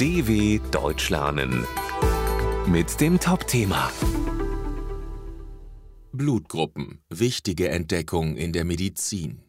[0.00, 1.66] DW Deutsch lernen
[2.66, 3.92] mit dem Top-Thema
[6.10, 7.02] Blutgruppen.
[7.10, 9.42] Wichtige Entdeckung in der Medizin.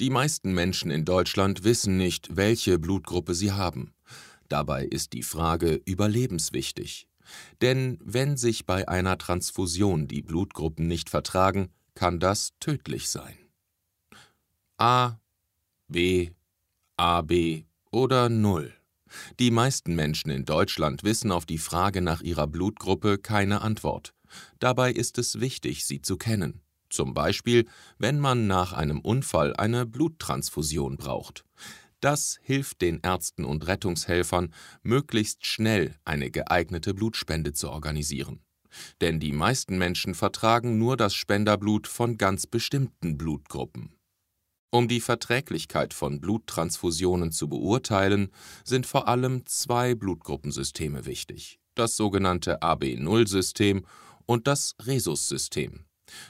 [0.00, 3.94] Die meisten Menschen in Deutschland wissen nicht, welche Blutgruppe sie haben.
[4.48, 7.06] Dabei ist die Frage überlebenswichtig.
[7.60, 13.38] Denn wenn sich bei einer Transfusion die Blutgruppen nicht vertragen, kann das tödlich sein.
[14.78, 15.20] A,
[15.86, 16.30] B,
[16.96, 18.74] AB oder Null.
[19.38, 24.14] Die meisten Menschen in Deutschland wissen auf die Frage nach ihrer Blutgruppe keine Antwort.
[24.58, 26.60] Dabei ist es wichtig, sie zu kennen.
[26.88, 27.66] Zum Beispiel,
[27.98, 31.44] wenn man nach einem Unfall eine Bluttransfusion braucht.
[32.00, 34.52] Das hilft den Ärzten und Rettungshelfern,
[34.82, 38.40] möglichst schnell eine geeignete Blutspende zu organisieren.
[39.00, 43.94] Denn die meisten Menschen vertragen nur das Spenderblut von ganz bestimmten Blutgruppen.
[44.74, 48.30] Um die Verträglichkeit von Bluttransfusionen zu beurteilen,
[48.64, 53.84] sind vor allem zwei Blutgruppensysteme wichtig, das sogenannte AB0-System
[54.24, 55.84] und das Rhesus-System.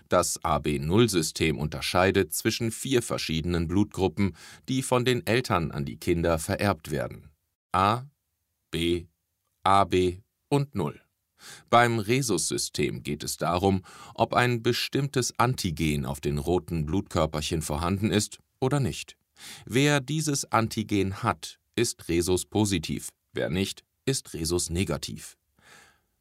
[0.08, 4.36] Das AB0-System unterscheidet zwischen vier verschiedenen Blutgruppen,
[4.68, 7.30] die von den Eltern an die Kinder vererbt werden.
[7.70, 8.06] A,
[8.72, 9.06] B,
[9.62, 11.01] AB und 0.
[11.70, 13.82] Beim Rhesus-System geht es darum,
[14.14, 19.16] ob ein bestimmtes Antigen auf den roten Blutkörperchen vorhanden ist oder nicht.
[19.64, 25.36] Wer dieses Antigen hat, ist Rhesus-positiv, wer nicht, ist Rhesus-negativ.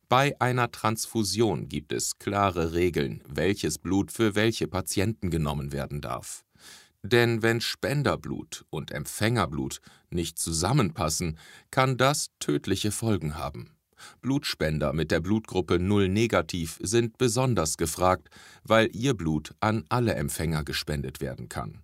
[0.09, 6.44] Bei einer Transfusion gibt es klare Regeln, welches Blut für welche Patienten genommen werden darf.
[7.03, 11.39] Denn wenn Spenderblut und Empfängerblut nicht zusammenpassen,
[11.72, 13.72] kann das tödliche Folgen haben.
[14.22, 18.30] Blutspender mit der Blutgruppe 0 negativ sind besonders gefragt,
[18.64, 21.82] weil ihr Blut an alle Empfänger gespendet werden kann.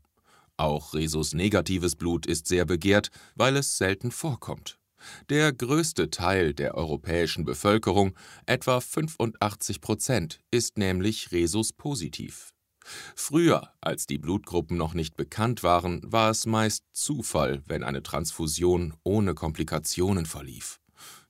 [0.58, 4.80] Auch Rhesus-negatives Blut ist sehr begehrt, weil es selten vorkommt.
[5.30, 12.54] Der größte Teil der europäischen Bevölkerung, etwa 85 Prozent, ist nämlich Rhesus-positiv.
[13.16, 18.94] Früher, als die Blutgruppen noch nicht bekannt waren, war es meist Zufall, wenn eine Transfusion
[19.04, 20.80] ohne Komplikationen verlief.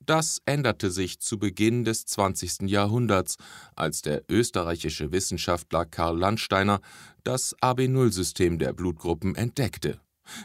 [0.07, 2.62] Das änderte sich zu Beginn des 20.
[2.62, 3.35] Jahrhunderts,
[3.75, 6.79] als der österreichische Wissenschaftler Karl Landsteiner
[7.23, 10.00] das AB0-System der Blutgruppen entdeckte.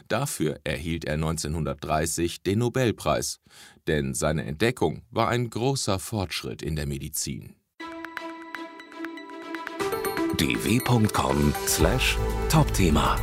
[0.09, 3.39] Dafür erhielt er 1930 den Nobelpreis,
[3.87, 7.55] denn seine Entdeckung war ein großer Fortschritt in der Medizin.
[10.37, 13.17] dw.com/topthema